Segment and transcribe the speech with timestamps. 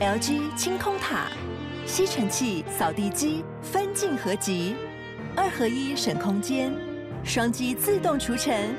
[0.00, 1.26] LG 清空塔，
[1.84, 4.74] 吸尘器、扫地机分镜合集，
[5.36, 6.72] 二合一省空间，
[7.22, 8.74] 双击自动除尘，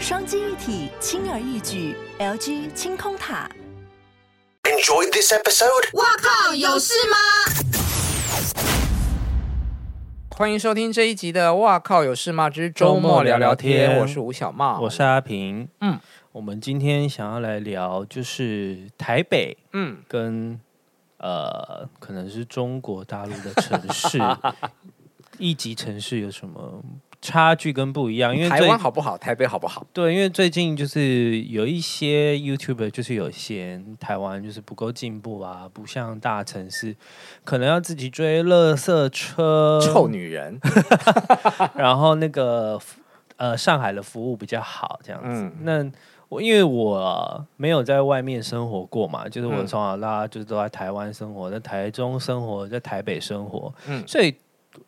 [0.00, 1.94] 双击一体轻而易举。
[2.18, 3.48] LG 清空塔。
[4.64, 5.96] Enjoy this episode。
[5.96, 7.16] 哇靠，有事吗？
[10.36, 15.68] 欢迎收听这一集的《哇靠有事吗之周末聊聊天》，我是吴小茂，我是阿平。
[15.80, 15.98] 嗯，
[16.36, 20.60] 我们今天想要来聊，就是台北，嗯，跟
[21.16, 24.18] 呃，可能是中国大陆的城市，
[25.40, 26.82] 一级城市有什么？
[27.22, 29.16] 差距跟不一样，因为台湾好不好？
[29.16, 29.86] 台北好不好？
[29.94, 36.94] 对，因为最近就是有一些 YouTuber 就是有嫌台湾就是不够进步啊，不像大城市，
[37.44, 40.60] 可能要自己追垃圾车，臭女人。
[41.74, 42.78] 然后那个
[43.38, 45.42] 呃，上海的服务比较好，这样子。
[45.42, 45.90] 嗯、那
[46.28, 54.34] 我因为我没有在外面生活过嘛，就是我从小到大就是都在台湾生活，在台中生活，在台北生活，嗯，所以。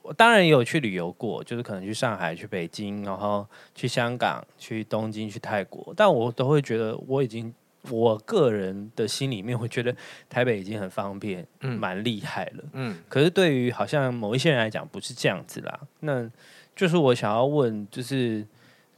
[0.02, 7.52] 我当然也有去旅游过，就是可能去上海、去北京，然后去香港、去东京、去泰国，但我都会觉得我已经，
[7.88, 9.94] 我个人的心里面会觉得
[10.28, 12.98] 台北已经很方便，嗯，蛮厉害了，嗯。
[13.08, 15.80] 可是对于好像某一些人来讲，不是这样子啦。
[16.00, 16.30] 那
[16.76, 18.46] 就是我想要问，就是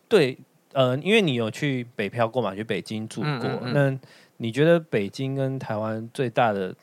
[0.08, 0.36] 对，
[0.72, 6.74] 呃，因为你有去北漂过嘛，去北京住过，嗯嗯嗯，那你觉得北京跟台湾最大的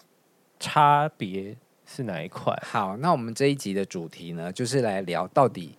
[0.60, 1.56] 差别？
[1.90, 2.54] 是哪一块？
[2.66, 5.74] 好，那我们这一集的主题呢，就是来聊到底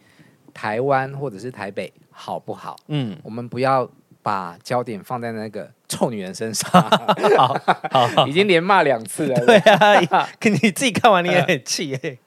[0.55, 2.75] 台湾或者是台北好不好？
[2.87, 3.87] 嗯，我们不要
[4.23, 6.83] 把焦点放在那个臭女人身上。
[7.37, 7.55] 好，
[8.17, 9.45] 好，已经连骂两次了。
[9.45, 12.19] 对啊，可 你自己看完你也很气耶。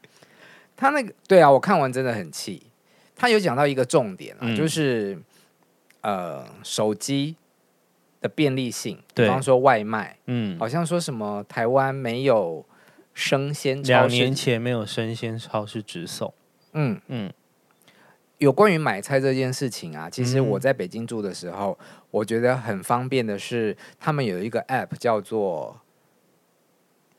[0.78, 2.62] 他那个，对啊，我看完真的很气。
[3.16, 5.18] 他有讲到一个重点啊，嗯、就是
[6.02, 7.36] 呃，手机
[8.20, 12.66] 的便利性，比方说外卖，嗯，好像说什么台湾没有。
[13.14, 16.34] 生鲜超市两年前没有生鲜超市直送。
[16.72, 17.00] 嗯。
[17.08, 17.30] 嗯，
[18.38, 25.82] 有关于买菜这件事情啊，其实我在北京住的时候，嗯、我觉得很方便的是，他们有一个 App 叫做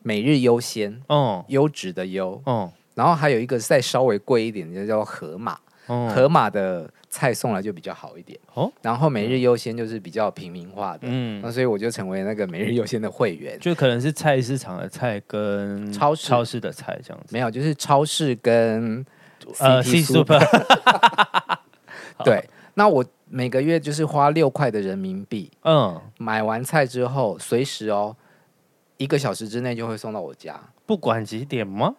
[0.01, 6.91] 每日优先，哦，优质的优，哦，然后还有一个再稍微贵一点的叫盒马，哦，盒马的。
[7.13, 8.41] 菜送来就比较好一点。
[8.55, 16.27] 哦，然后每日优先就是比较平民化的，嗯，那所以我就成为那个每日优先的会员，就可能是菜市场的菜跟超市。
[16.27, 19.05] 超市的菜这样子，没有，就是超市跟
[19.59, 20.41] 呃 C Super，
[22.25, 28.17] 对，那我每个月就是花六块的人民币，嗯，买完菜之后随时哦，
[28.97, 31.95] 一个小时之内就会送到我家，不管几点吗？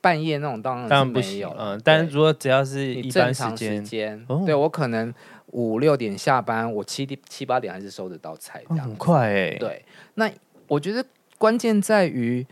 [0.00, 3.50] 半夜那种当然是没有，嗯，但是如果只要是一般时
[3.82, 5.12] 间，对我可能
[5.52, 9.56] 五六点下班，我七点七八点还是收得到菜，这样很快哎。
[9.58, 9.84] 对，
[10.14, 10.30] 那
[10.68, 11.04] 我觉得
[11.38, 12.46] 关键在于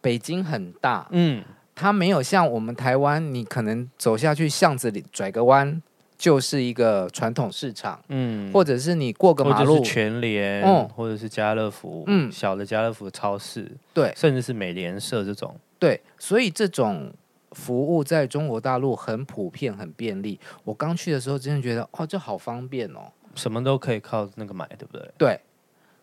[0.00, 1.44] 北京很大，嗯，
[1.74, 5.80] 它没有像我们台湾，你可能走下去巷子里转个弯
[6.16, 9.80] 就是一个传统市场，嗯，或者是你过个马路。
[9.84, 15.54] 全联，嗯，或者是家乐福，嗯，小的家乐福超市，对，甚至是美联社这种。
[15.78, 17.12] 对，所以这种
[17.52, 20.38] 服务在中国大陆很普遍、很便利。
[20.64, 25.10] 我刚去的时候，真的觉得哦，这好方便哦，什么都可以靠那个买，对不对？
[25.16, 25.40] 对。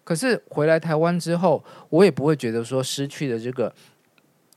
[0.04, 3.74] 可是回来台湾之后，我也不会觉得说失去了这个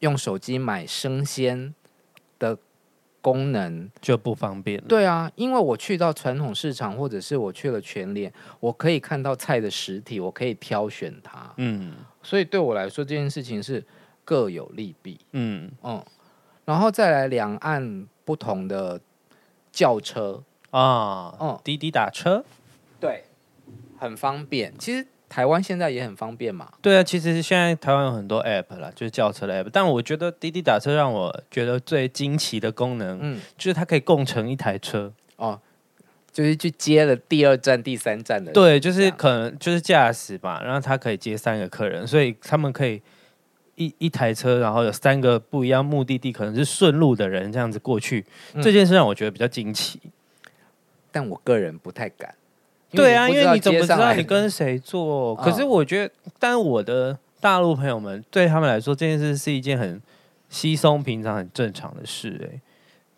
[0.00, 1.74] 用手机买生鲜
[2.38, 2.56] 的
[3.20, 4.84] 功能就不方便了。
[4.86, 11.52] 对啊，因为我去到传统市场，或者是我去了全联，我可以看到菜的实体，我可以挑选它。
[11.56, 11.92] 嗯，
[12.22, 13.84] 所以对我来说，这件事情是。
[14.28, 16.04] 各有利弊，嗯嗯，
[16.66, 19.00] 然后再来两岸不同的
[19.72, 22.44] 轿车啊，嗯，滴滴打车，
[23.00, 23.24] 对，
[23.98, 24.74] 很方便。
[24.78, 26.70] 其实台湾现在也很方便嘛。
[26.82, 29.70] 对啊，其实现在台湾有很多 app 啦，就是轿车的 app。
[29.72, 35.58] 但我觉得滴滴打车让我觉得最惊奇的功能，嗯，就是它可以共乘一台车哦，
[36.30, 38.52] 就是去接了第二站、第三站的。
[38.52, 43.00] 对，就是可能就是驾驶吧，然后他可以接三个客人，所以他们可以。
[43.78, 50.00] 一一台车，然后有三个不一样目的地，可能是顺路的人这样子过去，嗯、这件事让我觉得比较惊奇。
[51.12, 52.34] 但我个人不太敢。
[52.90, 55.36] 对啊，因为你怎么知道你跟谁坐？
[55.36, 60.02] 可是我觉得，但我的大陆朋友们对他们来说，这件事是一件很
[60.48, 62.50] 稀松平常、很正常的事。
[62.50, 62.60] 哎，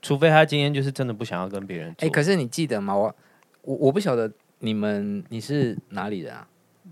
[0.03, 1.95] 除非他今天就是真的不想要跟别人。
[2.01, 2.95] 哎，可是你记得吗？
[2.95, 3.15] 我
[3.63, 6.47] 我我不晓得你们你是哪里人啊？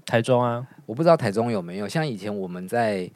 [0.07, 3.11] 台中啊，我不知道台中有没有像以前我们在。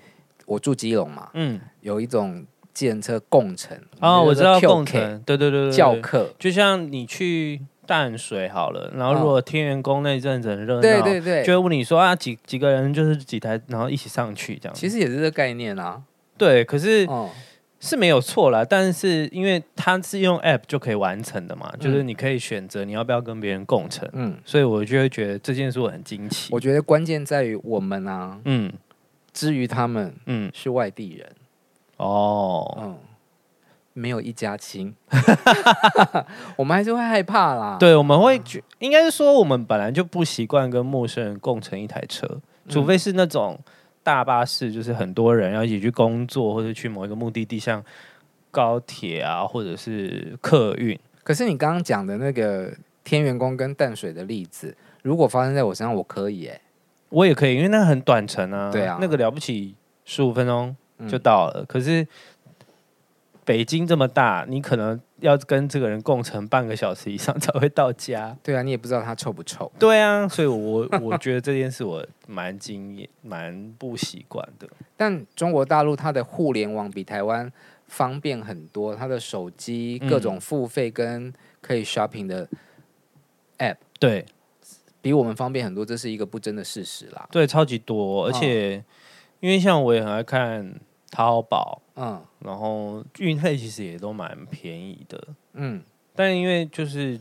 [0.53, 2.45] 我住基隆嘛，嗯，有一种
[2.75, 14.75] 计程车共乘哦，我知道共乘，对对对对，叫客，就像你去淡水好了，然后如果天元宫那阵子很热闹，对对对，就会问你说啊，几几个人就是几台，然后一起上去这样。
[14.75, 16.03] 其实也是这个概念啊。
[16.39, 17.31] 对，可是、哦、
[17.79, 24.09] 是没有错啦，但是因为它是用 App 就可以完成的嘛，嗯、就是你可以选择你要不要跟别人共乘。
[24.13, 26.49] 嗯，所以我就会觉得这件事我很惊奇。
[26.53, 28.73] 我觉得关键在于我们啊，嗯，
[29.33, 31.33] 至于他们，嗯，是外地人。
[31.97, 32.99] 哦，嗯。
[33.95, 34.97] 没有一家亲，
[36.57, 37.77] 我们还是会害怕啦。
[37.79, 42.27] 对，我们会觉应该是说，我们本来就不习惯跟陌生人共乘一台车，
[42.71, 43.59] 除非是那种
[44.03, 47.85] 大巴士，就是很多人要一起去工作或者去某一个目的地，像
[48.51, 50.99] 高铁啊，或者是客运。
[51.23, 52.73] 可是你刚刚讲的那个
[53.05, 56.61] 天元宫跟淡水的例子，如果发生在我身上，我可以哎、欸，
[57.13, 58.73] 我也可以，因为那很短程啊。
[58.73, 60.75] 对啊，那个了不起，十五分钟
[61.09, 61.61] 就到了。
[61.61, 62.07] 嗯、可是。
[63.45, 68.37] 北京这么大，你可能要跟这个人共乘半个小时以上 才会到家。
[68.41, 69.71] 对啊，你也不知道他臭不臭。
[69.81, 74.69] 对啊，所以我 我觉得这件事我蛮惊讶、蛮不习惯的。
[74.97, 77.53] 但中国大陆它的互联网比台湾
[77.89, 82.49] 方便很多，它的手机各种付费跟可以 shopping 的
[83.59, 84.25] app，对，
[85.03, 87.29] 比我们方便很多，这是一个不争的事实啦。
[87.31, 88.85] 对，超级多，而且、哦、
[89.41, 90.75] 因为像我也很爱看。
[91.15, 95.23] 淘宝，嗯，然后运费其实也都蛮便宜的，
[95.53, 95.83] 嗯，
[96.15, 97.21] 但因为就是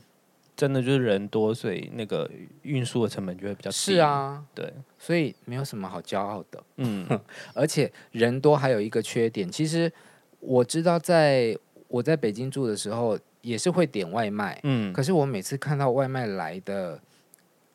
[0.56, 2.32] 真的就是人多，所以那个
[2.62, 3.76] 运输的成本就会比较低。
[3.76, 7.06] 是啊，对，所以没有什么好骄傲的，嗯，
[7.54, 9.92] 而且人多还有一个缺点，其实
[10.40, 11.54] 我知道，在
[11.90, 16.98] 我在北京住的时候也是会点外卖，嗯，可是我每次看到外卖来的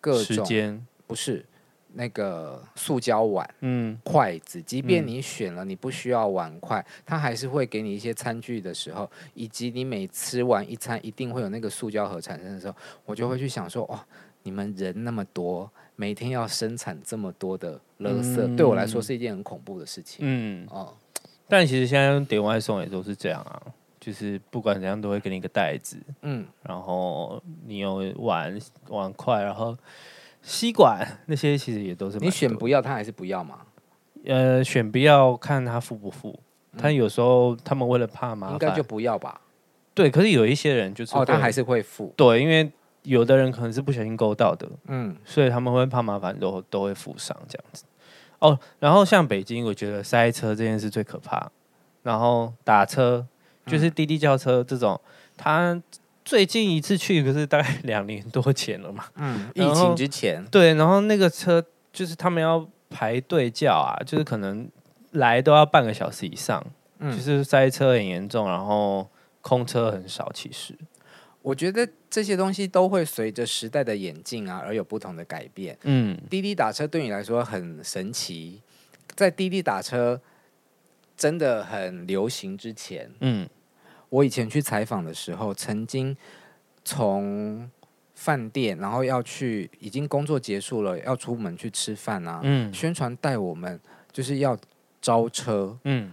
[0.07, 1.45] 各种时间不是。
[1.99, 12.77] 那个塑胶碗、嗯，筷子，即便你选了你不需要碗筷，他、嗯、还是会给你一些餐具的时候，以及你每吃完一餐一定会有那个塑胶盒产生的时候，
[13.07, 14.07] 我就会去想说，哇，
[14.43, 20.19] 你们人那么多，每天要生产这么多的垃圾，嗯、对我来说是一件很恐怖的事情。
[20.21, 20.93] 嗯，哦，
[21.49, 23.63] 但其实现在点外送也都是这样啊，
[24.07, 28.57] 就是不管怎样都会给你一个袋子，嗯，然后你有碗
[28.91, 29.77] 碗筷，然后。
[30.43, 33.63] 吸管那些其实也都是你选不要，他还是不要嘛？
[34.27, 36.39] 呃，选不要看他付不付。
[36.71, 39.41] 嗯、他有时候他们为了怕麻烦，应该就不要吧。
[39.93, 42.15] 对，可是有一些人就是哦，他还是会付。
[42.17, 42.71] 对，因为
[43.03, 47.83] 有的人可能是不小心勾到的，嗯，所以他们会怕麻烦，都都会付上这样子。
[48.39, 51.51] 哦，然后像北京，我觉得塞车这件事最可怕。
[52.05, 53.27] 然后打车
[53.67, 55.83] 就是滴滴叫车这种，嗯、他。
[56.27, 64.69] 最近一次去可是大概两年多前了嘛，嗯，疫情之前，对，然后那个车就是他们要排队叫啊，就是可能
[65.13, 66.61] 来都要半个小时以上，
[66.99, 69.09] 嗯，就是塞车很严重，然后
[69.41, 70.29] 空车很少。
[70.35, 70.75] 其实
[71.43, 75.79] 我觉得这些东西都会随着时代的演进啊而有不同的改变。
[75.85, 78.61] 嗯，滴滴打车对你来说很神奇，
[79.15, 80.21] 在滴滴打车
[81.17, 83.49] 真的很流行之前，嗯。
[84.09, 86.17] 我以前去采访的时候，曾经
[86.85, 87.71] 从
[88.15, 92.41] 饭店，然后要去，已经工作结束了，要出门去吃饭啊。
[92.43, 93.79] 嗯，宣传带我们
[94.13, 94.57] 就是要
[95.01, 96.13] 招车，嗯，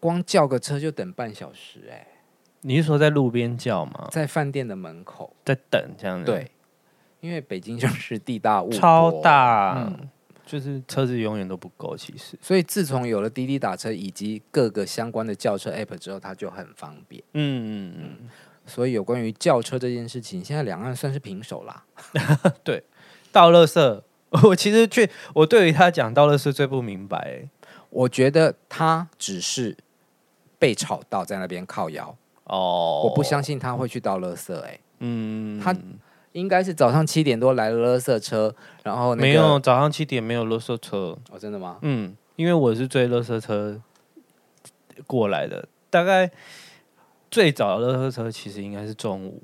[0.00, 2.06] 光叫个车就等半小时，欸，哎，
[2.62, 4.08] 你是说在路边叫吗？
[4.10, 6.26] 在饭店的门口在等这样子？
[6.26, 6.50] 对，
[7.20, 9.74] 因为北京就是地大物，超大。
[9.76, 10.08] 嗯
[10.52, 12.36] 就是车子永远都不够，其实。
[12.42, 17.22] 所以自从有了滴滴打车以及各个相关的轿车 App 之后，它就很方便。
[17.32, 18.28] 嗯嗯嗯。
[18.66, 21.82] 所以有关于轿车这件事情，现在两岸算是平手啦。
[22.62, 22.84] 对，
[23.32, 24.02] 倒垃圾，
[24.46, 27.48] 我其实去我对于他讲倒垃圾最不明白。
[27.88, 29.74] 我觉得他只是
[30.58, 34.54] 被吵到在那边靠腰哦，我不相信他会去倒垃圾。
[34.60, 35.74] 哎，嗯，他。
[36.32, 41.16] 应该是早上七点多来了垃圾车，然后、那个、没有早上七点没有垃圾车。
[41.30, 41.78] 哦，真的吗？
[41.82, 43.80] 嗯，因为我是追垃圾车
[45.06, 46.30] 过来的，大概
[47.30, 49.42] 最早的垃圾车其实应该是中午，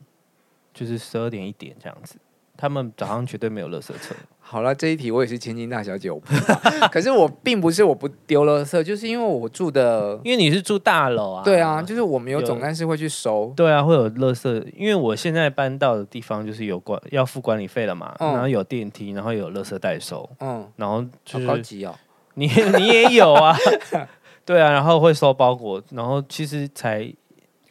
[0.72, 2.16] 就是十二点一点这样子，
[2.58, 4.14] 他们早上绝对没有垃圾车。
[4.40, 6.58] 好了，这一题我也是千金大小姐，我不知道。
[6.90, 11.44] 可是我并不是我不丢垃圾，就是因为我住的，因为你是住大楼啊。
[11.44, 13.52] 对啊，就是我们有总干事会去收。
[13.54, 20.28] 对啊，会有垃圾，因为我现在搬到的地方就是有管要付管理费了嘛，嗯、然后有电梯，然后有垃圾代收。
[20.40, 21.94] 嗯，然后就是好高级哦。
[22.34, 23.54] 你你也有啊？
[24.44, 27.12] 对啊，然后会收包裹，然后其实才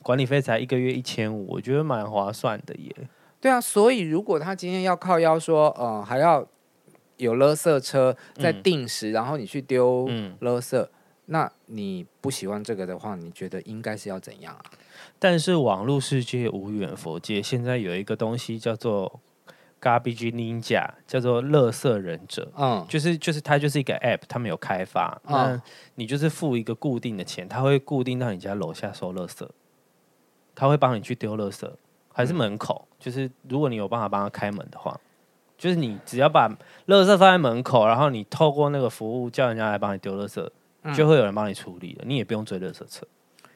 [0.03, 2.96] 管理费才一个月一千五，我觉得蛮划算的耶。
[3.39, 6.48] 对啊，所以如果他今天要靠腰说，呃，还要。
[7.17, 10.08] 有垃圾车在定时，嗯、然后你去丢
[10.39, 10.89] 垃圾，嗯、
[11.25, 14.62] 那你不喜欢这个的话，你觉得应该是要怎样啊？
[15.17, 19.20] 但是网络世界无远佛界，现在有一个东西叫做
[19.82, 22.51] Garbage Ninja，叫做垃圾忍者。
[22.56, 25.20] 嗯，就是就是它就是一个 App，他们有开发。
[25.25, 25.62] 嗯，那
[25.96, 29.44] 你就是付一个固定的钱，他会固定到你家楼下收垃圾，
[30.53, 31.67] 他会帮你去丢垃圾，
[32.18, 32.88] 还是门口？
[32.90, 35.00] 嗯，就是如果你有办法帮他开门的话，
[35.58, 36.50] 就是你只要把
[36.88, 40.50] 垃圾放在门口，然后你透过那个服务叫人家来帮你丢垃圾。
[40.96, 43.06] 就会有人帮你处理了，你也不用追垃圾车。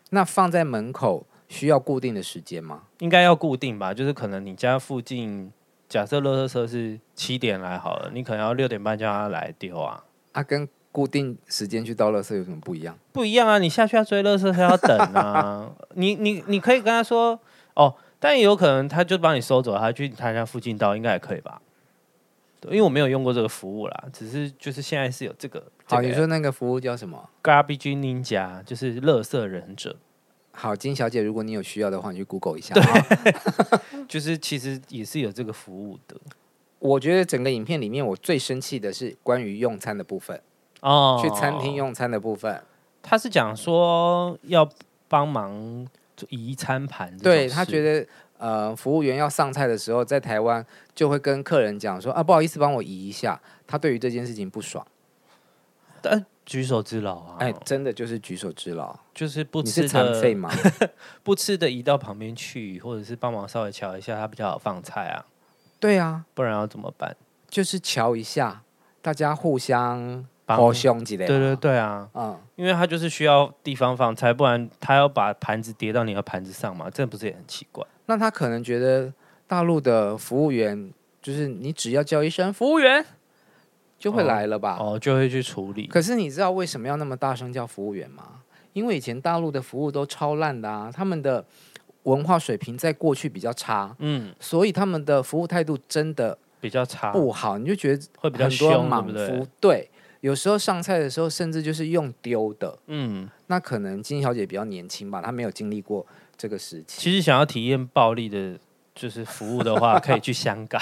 [0.10, 2.82] 那放在门口需要固定的时间吗？
[3.00, 5.50] 应该要固定吧，就是可能你家附近，
[5.88, 10.04] 假设垃圾车是七点来好了，你可能要六点半叫他来丢啊。
[10.34, 12.98] 啊，跟固定时间去倒垃圾有什么不一样？
[13.14, 15.72] 不一样啊，你下去要追垃圾车要等啊。
[15.96, 17.40] 你你你可以跟他说
[17.76, 21.60] 哦，但也有可能他就帮你收走，他去他家附近倒，应该也可以吧？
[22.66, 25.60] 因为我没有用过这个服务啦，只是就是现在是有这个。
[25.86, 29.96] 好，这个、你说那个服务叫什么？Garbage Ninja，就是垃圾忍者。
[30.52, 32.76] 好，金小姐，如果你有需要的话，你去 Google 一下。
[32.76, 33.34] 对，
[34.08, 36.16] 就是其实也是有这个服务的。
[36.78, 40.40] 我觉得整个影片里面，我最生气的是关于用餐的部分
[40.82, 42.62] 哦，去餐厅用餐的部分。
[43.02, 44.70] 他是讲说要
[45.08, 45.88] 帮忙
[46.30, 48.08] 移餐盘，对他觉得。
[48.42, 54.84] 呃，服务员要上菜的时候，在台湾就会跟客人讲说：“啊，不好意思，帮我移一下。”他对于这件事情不爽，
[56.02, 57.38] 但举手之劳啊！
[57.40, 60.50] 哎，真的就是举手之劳，就是不吃残废吗？
[61.22, 65.24] 不吃的移到旁边去，或者是帮忙稍微瞧一下，他比较好放菜啊。
[65.80, 67.16] 对啊，不然要怎么办？
[67.48, 68.64] 就是瞧一下，
[69.04, 70.26] 大家互相。
[70.56, 77.86] 好凶之类的，对对对啊，嗯，因为他就是需要地方放菜，不然他要把盘子叠到你的盘子上嘛，这不是也很奇怪？
[78.06, 79.14] 那他可能觉得
[79.48, 80.92] 大陆的服务员
[81.22, 83.06] 就是你只要叫一声服务员
[83.98, 84.78] 就会来了吧？
[84.80, 85.88] 哦，哦，就会去处理。
[85.88, 88.42] 可是你知道为什么要那么大声叫服务员吗？
[88.74, 91.46] 因为以前大陆的服务都超烂的啊，他们的
[92.04, 99.48] 文化水平在过去比较差，嗯，所以他们的服务态度真的比较差，不好，你就觉得会比较凶，对不对？
[99.60, 99.90] 对。
[100.22, 102.78] 有时候上菜的时候，甚至就是用丢的。
[102.88, 106.06] 嗯，那可能金小姐比较年轻吧，她没有经历过
[106.38, 107.02] 这个时期。
[107.02, 108.58] 其实想要体验暴力的，
[108.94, 110.82] 就是服务的话， 可以去香港。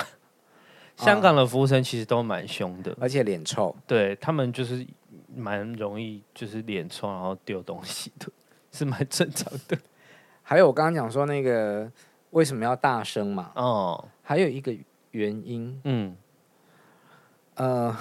[0.98, 3.74] 香港的服务生其实都蛮凶的，而且脸臭。
[3.88, 4.86] 对，他们就是
[5.34, 8.28] 蛮容易，就是脸臭然后丢东西的，
[8.74, 9.78] 是蛮正常的。
[10.44, 11.90] 还有我刚刚讲说那个
[12.32, 13.52] 为什么要大声嘛？
[13.56, 14.76] 哦，还有一个
[15.12, 16.18] 原因，嗯，
[17.56, 17.98] 呃。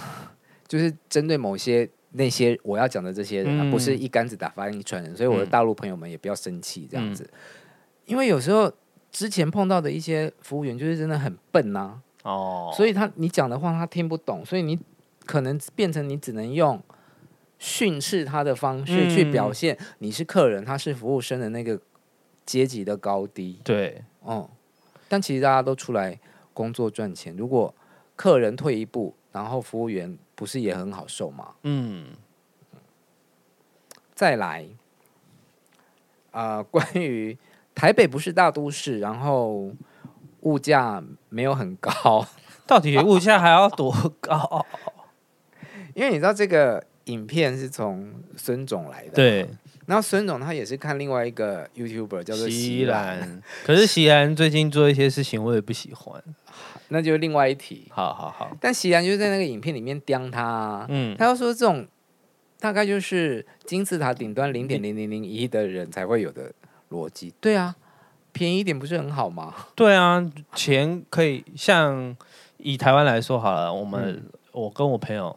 [0.69, 7.29] 就是针对某些那些我要讲的这些人，啊，不是一竿子打翻一船人，所以我的大陆朋友们也不要生气这样子，
[8.05, 8.71] 因为有时候
[9.11, 14.79] 之前碰到的一些服务员就是真的很笨呐，哦，所以他你讲的话他听不懂，所以你
[15.25, 16.83] 可能变成你只能用
[17.59, 21.81] 训斥他的方式去表现你是客人，他是服务生的那个
[22.45, 24.51] 阶级的高低，对，哦，
[25.09, 26.21] 但其实大家都出来
[26.53, 27.75] 工作赚钱，如果
[28.17, 30.19] 客人退一步，然后服务员。
[30.39, 31.49] 不是也很好受吗？
[31.65, 32.11] 嗯，
[34.15, 34.65] 再来，
[36.31, 37.37] 啊、呃， 关于
[37.75, 39.73] 台北不是大都市，然后
[40.43, 42.25] 物价没有很高，
[42.69, 44.65] 到底物价还要多高？
[45.95, 49.51] 因为你知道这个影片是从孙总来的，对，
[49.87, 56.23] 然后孙总他也是看另外一个 YouTuber 叫做席兰，可是席兰最近做一些事情我也不喜欢。
[56.89, 57.87] 那就是另外一题。
[57.91, 61.87] 好好好，但席然就是在那个影片里面刁他、啊，嗯，他要说这种
[62.61, 66.53] 大概就是金字塔顶端零点零零零一的人才会有的
[66.91, 67.33] 逻辑。
[67.41, 67.77] 对啊，
[68.33, 69.55] 便宜一点不是很好吗？
[69.75, 72.17] 对啊，钱可以像
[72.57, 75.37] 以台湾来说好了，我们、嗯、我跟我朋友，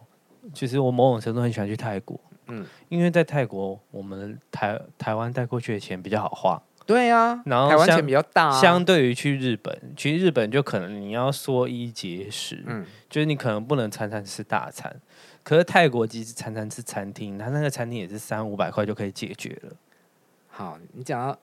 [0.53, 6.61] 其实我某种程度很喜欢去泰国，嗯，因为在泰国我们台台湾带过去的钱比较好花。
[6.85, 14.93] 对呀、啊，然后台湾钱比较大、啊，相对于去日本，去日本就可能你要缩衣节食，嗯，就是你可能不能餐餐吃大餐，
[15.43, 19.71] 可是泰国即使餐餐吃餐厅，它那个餐厅也是三五百块就可以解决了。
[20.47, 21.37] 好，你讲到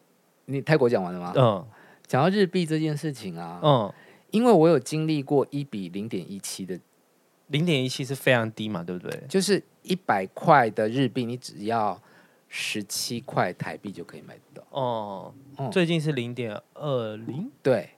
[0.47, 1.33] 你泰国讲完了吗？
[1.37, 1.65] 嗯，
[2.07, 3.93] 讲到日币这件事情啊，嗯，
[4.31, 6.79] 因为我有经历过一比零点一七的，
[7.47, 9.23] 零点一七是非常低嘛，对不对？
[9.29, 11.99] 就是一百块的日币，你只要。
[12.49, 14.67] 十七块台币就可以买得到。
[14.71, 17.91] 哦，哦，最近是零点二零，对，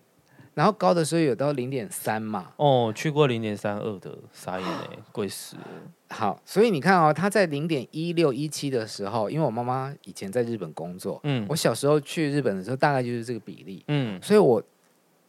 [0.54, 5.62] 然后高的时候有到零点三嘛，哦，去过零点三二的，傻眼嘞， 贵死了。
[6.10, 14.60] 好，所以你看哦，他在零点一六一七的时候，因为我妈妈以前在日本工作，嗯，我小时候去日本的时候大概就是这个比例，嗯，所以我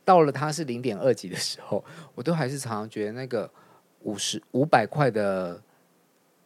[0.04, 1.86] 到了它是零点二几的时候，
[2.16, 3.48] 我都还是常常觉得那个
[4.02, 5.62] 五十五百块的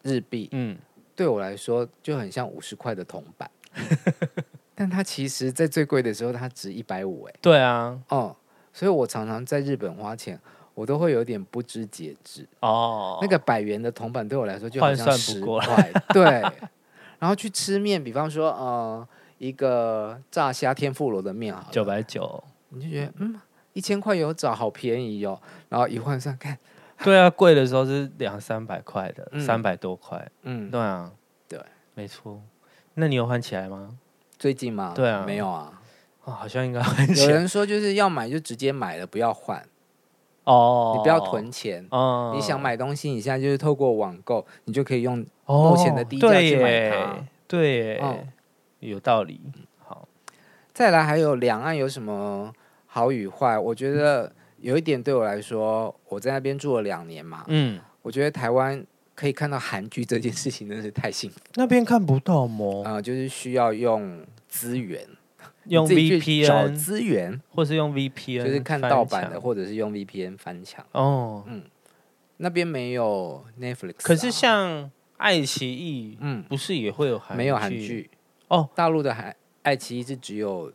[0.03, 0.77] 日币，嗯。
[1.15, 3.49] 对我来说就很像五十块的铜板，
[4.75, 7.33] 但它其实在最贵的时候它值一百五哎。
[7.41, 8.35] 对啊，哦、嗯，
[8.73, 10.39] 所以我常常在日本花钱，
[10.73, 13.17] 我都会有点不知节制哦。
[13.21, 16.25] 那个百元的铜板对我来说就好像十块， 对。
[17.17, 19.07] 然后去吃面，比方说呃
[19.37, 23.39] 一个炸虾天妇罗的面啊，九百九，你就觉得嗯
[23.71, 25.41] 一千块有找，好便宜哦。
[25.69, 26.57] 然后一换算看。
[27.05, 30.31] 对啊，贵的时候是两三百块的，三百、嗯、多块。
[30.41, 31.11] 嗯，对啊，
[31.47, 31.59] 对，
[31.93, 32.41] 没错。
[32.95, 33.91] 那你有换起来吗？
[34.39, 34.93] 最近吗？
[34.95, 35.79] 对啊，没有啊。
[36.23, 37.27] 哦，好像应该换起来。
[37.27, 39.63] 有人说就是要买就直接买了，不要换。
[40.45, 41.85] 哦，你不要囤钱。
[41.91, 47.17] 哦，你想买东西，你现在就是透过网购，你就可以用目前的低价去买它。
[47.47, 48.01] 对
[48.79, 49.39] 有道理。
[49.77, 50.07] 好，
[50.73, 52.51] 再来还有两岸有什么
[52.87, 53.59] 好与坏？
[53.59, 54.31] 我觉得。
[54.65, 61.39] 有一点对我来说，我在那边住了两年嘛，嗯，我觉得台湾可以看到韩剧这件事情真的是太幸福。
[61.53, 62.81] 那边看不到吗？
[62.83, 65.07] 啊、呃，就是需要用资源，
[65.69, 70.83] 用 VPN 找资源，或是用 VPN，就是看盗版的，或者是用 VPN 翻墙。
[70.93, 71.61] 哦，嗯，
[72.37, 78.09] 那边没有 Netflix，、啊、可是像爱奇艺，嗯，不是也会有韩没有韩剧？
[78.47, 80.73] 哦，大陆的韩爱奇艺是只有。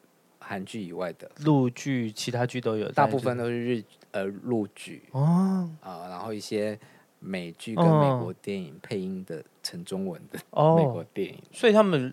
[0.51, 1.31] 韩剧以外的。
[1.45, 5.05] 陆剧，其他剧都有，大部分都是日呃陆剧。
[5.13, 5.71] 哦。
[5.81, 6.77] 啊、呃，然后一些
[7.21, 12.13] 美剧跟美国电影配音的成中文的美国电影，哦、所以他们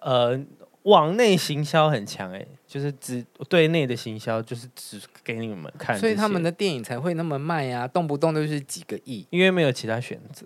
[0.00, 0.36] 呃
[0.82, 10.44] 网内行销很强哎，就是只对内的行销就是只给你们看，所以他们的电影才会那么卖呀、啊，动不动就是几个亿，因为没有其他选择，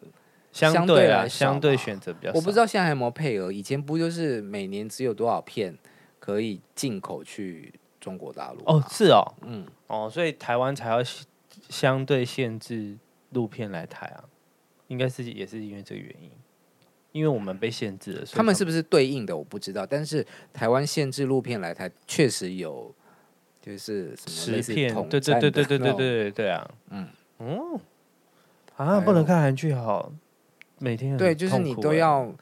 [0.53, 5.79] 相对啊相对选择比较少，我不知道现在还有没有配额，以前不就是每年只有多少片？
[6.23, 11.03] 可以进口去中国大陆哦，是哦，嗯，哦，所以台湾才要
[11.69, 12.97] 相对限制
[13.31, 14.23] 陆片来台啊，
[14.87, 16.31] 应该是也是因为这个原因，
[17.11, 18.25] 因为我们被限制了。
[18.27, 22.95] 他，们是不是对应的我不知道，但是台湾限制陆片来台确实有，
[23.61, 27.81] 就是什么十片，对对对对对对对对啊，嗯哦，
[28.77, 30.13] 啊，不能看韩剧好，
[30.79, 32.33] 每天对，就是你都要。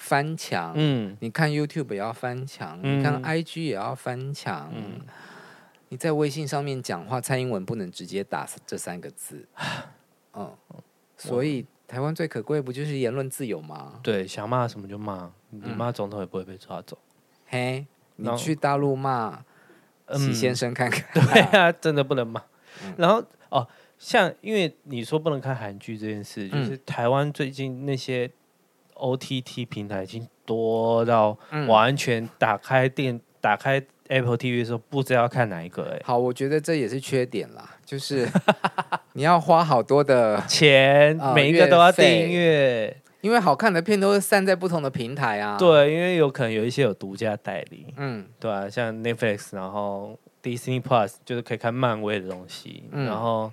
[0.00, 4.98] 翻墙，嗯，你看 YouTube 也要翻墙，嗯、你看 IG 也要翻墙，嗯，
[5.90, 9.46] 你在微信上面讲话，蔡英文不能直接打这三个字，
[10.32, 10.56] 嗯，
[11.18, 14.00] 所以台湾最可贵不就是言论自由吗？
[14.02, 16.96] 对，想骂什么就骂，你骂总统也不会被抓走。
[17.46, 19.44] 嘿，你去大陆骂
[20.14, 22.42] 习先生看看，嗯、 对啊，真的不能骂。
[22.86, 28.30] 嗯、然后哦，像因为你说不能看韩剧这件事，就是台湾最近那些。
[29.00, 31.36] OTT 平台已经多到
[31.66, 36.02] 完全打开电、嗯、打开 Apple TV 的时候不知道要看哪一个哎、欸。
[36.04, 38.28] 好，我觉得这也是缺点啦，就是
[39.14, 45.56] 你要花好多的钱，呃、每一个都要订阅，因为好看的片都是散在不同的平台啊。
[45.56, 53.52] 对，因为有可能有一些有独家代理，嗯，对啊，像 Netflix，然后 Disney Plus 就是可以看漫威的东西，嗯、然后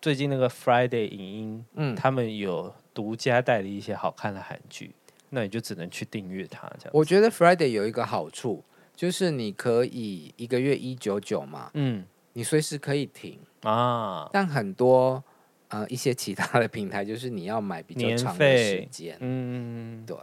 [0.00, 2.72] 最近那个 Friday 影音，嗯，他们有。
[2.94, 4.94] 独家代理一些好看的韩剧，
[5.30, 6.90] 那你就只能去订阅它这样。
[6.92, 8.62] 我觉得 Friday 有一个好处，
[8.94, 14.28] 就是你可以一个月一九九嘛，嗯，你随时可以停啊。
[14.32, 15.22] 但很多
[15.68, 20.16] 呃一些其他的平台，就是你要买比较长的时间，嗯，对。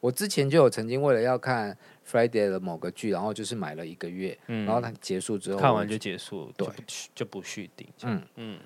[0.00, 1.74] 我之前就有曾经为了要看
[2.06, 6.82] Friday 的某个剧，然后就是买了一个月，嗯、然后它结束之后看完就结束，对，就不，
[7.14, 7.88] 就不续订。
[8.02, 8.58] 嗯嗯。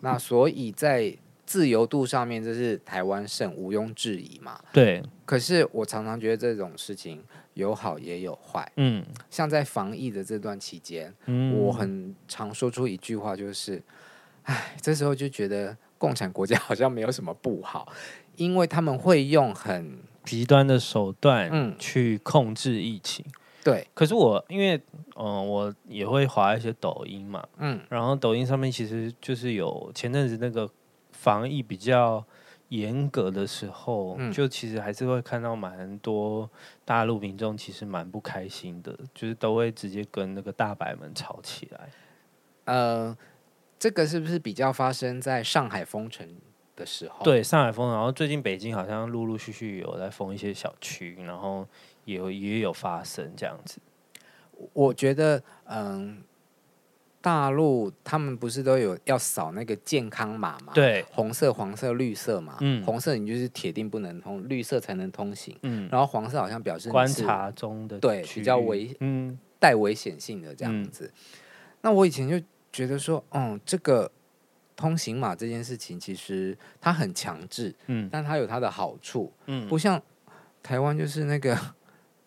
[0.00, 1.12] 那所以在
[1.46, 4.60] 自由度上面，这是台湾胜，毋庸置疑嘛。
[4.72, 5.00] 对。
[5.24, 7.22] 可是我常常觉得这种事情
[7.54, 8.70] 有好也有坏。
[8.76, 9.04] 嗯。
[9.30, 13.80] 像在防疫的这段期间，嗯，我很常说出一句话，就是，
[14.42, 17.92] 哎，这时候就觉得共产国家好像没有什么不好，
[18.36, 23.24] 因为他们会用很极端的手段，嗯，去控制疫情。
[23.62, 23.86] 对。
[23.94, 24.80] 可是我因为，
[25.16, 30.68] 嗯，我也会滑一些抖音嘛，嗯，然后抖音上面其实就是有前阵子那个。
[31.26, 32.24] 防疫比较
[32.68, 36.48] 严格的时候，嗯、就其实还是会看到蛮多
[36.84, 41.90] 大陆民众其实蛮不开心的，就是都会直接跟那个大白们吵起来。
[42.66, 43.18] 呃，
[43.76, 46.24] 这个是不是比较发生在上海封城
[46.76, 47.24] 的时候？
[47.24, 51.66] 对，上海封，然后最近北京好像陆陆续续有在封一些小区，然后
[52.04, 53.80] 也有也有发生这样子。
[54.72, 56.22] 我觉得，嗯。
[57.26, 60.72] 大陆他们不是都有要扫那个健康码吗？
[60.72, 62.56] 对，红色、黄色、绿色嘛。
[62.60, 65.58] 嗯，红色你就是铁定不能通，绿色才能通行。
[65.62, 71.06] 嗯，然后黄色好像表示观察中的对比较危，嗯，带危险性的这样子。
[71.06, 71.12] 嗯、
[71.80, 72.40] 那我以前就
[72.72, 74.08] 觉得说，嗯，这个
[74.76, 80.00] 通行码这件事情，其实它很强制，嗯，但它有它的好处，嗯，不像
[80.62, 81.58] 台湾就是那个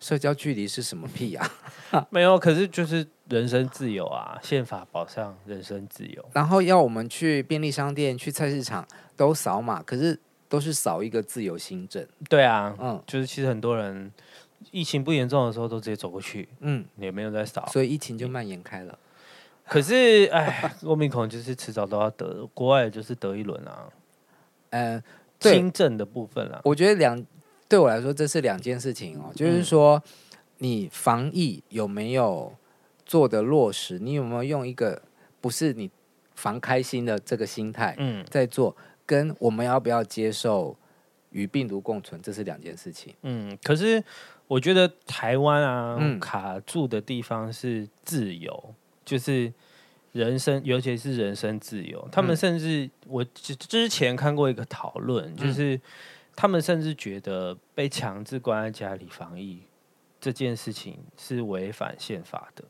[0.00, 1.48] 社交距离是什么屁啊？
[2.10, 6.24] 没有，可是就是人身自由啊，宪法保障人身自由。
[6.32, 8.86] 然后要我们去便利商店、去菜市场
[9.16, 12.04] 都扫码，可是都是扫一个自由新政。
[12.28, 14.10] 对啊，嗯，就是其实很多人
[14.70, 18.98] 疫情不严重的时候都直接走过去，嗯，也没有在扫，所以疫情就蔓延开了。
[19.66, 23.88] 可是，哎，欧米孔就是迟早都要得，国外就是得一轮啊。
[24.70, 25.02] 嗯，
[25.40, 27.20] 轻症的部分啊，我觉得两
[27.70, 29.96] 对我来说这是两件事情哦，就是说。
[30.04, 30.10] 嗯
[30.62, 32.54] 你防疫有没有
[33.06, 33.98] 做的落实？
[33.98, 35.00] 你有没有用一个
[35.40, 35.90] 不是你
[36.34, 38.76] 防开心的这个心态，嗯，在做？
[39.06, 40.76] 跟我们要不要接受
[41.30, 43.14] 与病毒共存，这是两件事情。
[43.22, 44.04] 嗯，可是
[44.46, 49.50] 我觉得台湾啊，嗯、卡住的地方是自由，就是
[50.12, 52.06] 人生，尤其是人身自由。
[52.12, 55.80] 他们甚至、嗯、我之前看过一个讨论，就是
[56.34, 59.60] 他们甚至觉得被强制关在家里防疫。
[60.20, 62.62] 这件事情是违反宪法的。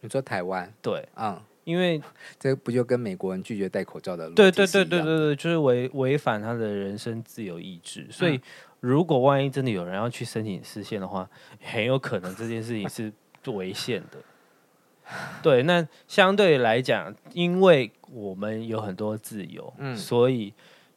[0.00, 0.70] 你说台湾？
[0.82, 2.00] 对，嗯，因为
[2.38, 4.28] 这不就跟美国人拒绝戴口罩的？
[4.32, 8.06] 对对对对对对，就是违违反他的人身自由意志。
[8.10, 8.38] 所以，
[8.80, 11.26] 如果万一真的有人要去申请视线的话，
[11.62, 13.10] 很有可能这件事情是
[13.50, 14.18] 违宪的。
[15.42, 20.52] 对，那相对来讲，因为我们有很多自由，嗯，所以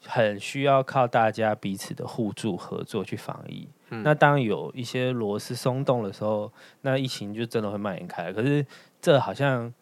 [0.06, 3.68] 很需要靠大家彼此的互助合作去防疫。
[3.90, 8.32] 那当有一些螺丝松动的时候，那疫情就真的会蔓延开来。
[8.34, 8.66] 可是
[9.02, 9.74] 这好像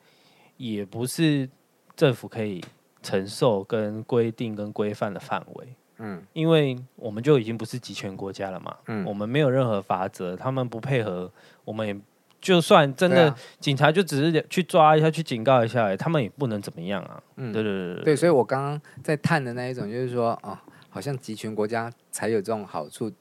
[0.58, 1.48] 也不是
[1.96, 2.64] 政府可以
[3.04, 5.76] 承受、跟规定、跟规范的范围。
[6.00, 8.76] 嗯，因为我们就已经不是集权国家了嘛。
[8.88, 11.32] 嗯，我们没有任何法则，他们不配合，
[11.64, 11.96] 我们也
[12.42, 17.22] 就算真的警察就只是去抓一下、去警告一下，他们也不能怎么样啊。
[17.38, 20.58] 嗯，对对对对，对，所以我刚刚在探的那一种，就是说，哦，
[20.90, 23.12] 好像集权国家才有这种好处。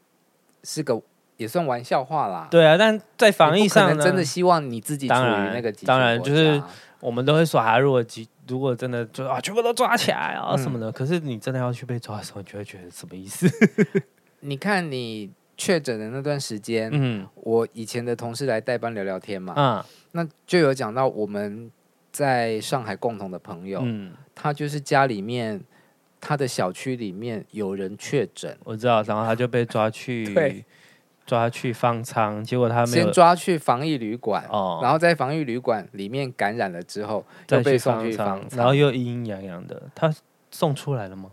[0.64, 1.00] 是个
[1.36, 6.60] 也算玩笑话啦，对啊，但在防疫上呢，真的希望你自己处于那个，当然就是
[6.98, 13.48] 我们都会耍啊，如果集如果真的就啊，全部都抓起来啊什么的，嗯、可是你真的要去被抓的时候，你就会觉得什么意思？
[14.40, 21.70] 你看你确诊的那段时间，嗯，我以前的同事来代班聊聊天嘛，嗯，那就有讲到我们
[22.10, 25.60] 在上海共同的朋友，嗯，他就是家里面。
[26.20, 30.64] 他的小区里面有人确诊，我知道，然后他就被抓去， 对
[31.24, 40.12] 抓去方舱，结果他没有先抓去防疫旅馆，哦，然后在防疫旅馆里面感染了之后，又被送去方舱，然后又阴阴阳阳的，他
[40.50, 41.30] 送出来了吗？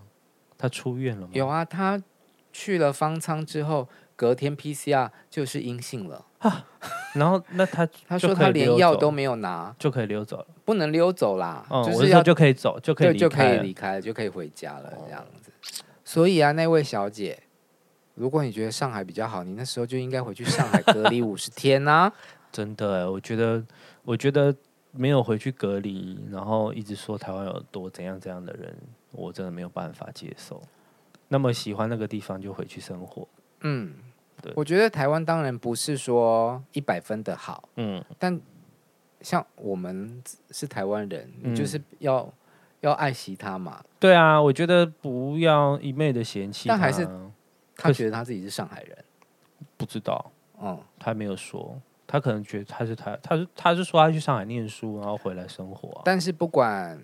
[0.55, 1.29] 他出院了吗？
[1.33, 1.99] 有啊，他
[2.53, 6.25] 去了方舱之后，隔天 PCR 就是阴性了。
[7.13, 15.49] 然后那他 他说他连药都没有拿就可以溜走了，不能溜走啦，嗯、就是要就可以走，就可以就可以离开了，就可以回家了这样子。
[16.03, 17.41] 所以啊，那位小姐，
[18.13, 22.13] 如果你觉得上海比较好，你那时候就应该回去上海隔离 五十天呐、啊。
[22.51, 23.63] 真的，我觉得
[24.03, 24.55] 我觉得
[24.91, 28.75] 没有回去隔离，然后一直说台湾有多怎样怎样的人，
[29.11, 30.61] 我真的没有办法接受。
[31.27, 33.27] 那么喜欢那个地方就回去生活，
[33.65, 33.93] 嗯。
[34.41, 34.53] 对。
[34.55, 38.39] 我觉得台湾当然不是说一百分的好，嗯，但
[39.21, 42.31] 像我们是台湾人，嗯、就是要
[42.81, 43.83] 要爱惜他嘛。
[43.99, 47.07] 对啊，我觉得不要一昧的嫌弃，但还是
[47.75, 48.95] 他觉得他自己是上海人，
[49.77, 56.01] 不知道，嗯，他没有说，他可能觉得他是他，他是他是说他去上海念书，然后回来生活、啊。
[56.05, 57.01] 但是不管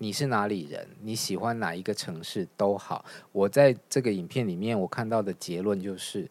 [0.00, 6.26] 你是哪里人，你喜欢哪一个城市都好，我在这个影片里面我看到的结论就是。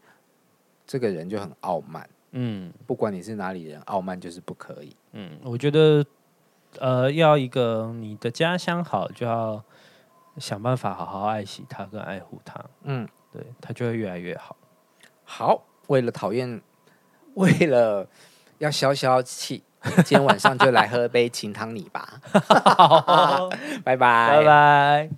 [0.92, 4.96] 这个人就很傲慢，嗯，不管你是哪里人，傲慢就是不可以。
[5.12, 6.04] 嗯，我觉得，
[6.80, 9.64] 呃，要一个你的家乡好，就要
[10.40, 12.66] 想办法好好爱惜它跟爱护它。
[12.86, 14.58] 嗯，对，它就会越来越好。
[15.24, 16.60] 好，为了讨厌，
[17.36, 18.10] 为了
[18.58, 19.62] 要消消气，
[19.96, 22.20] 今天晚上就来喝杯清汤你吧。
[23.84, 25.10] 拜拜，拜拜。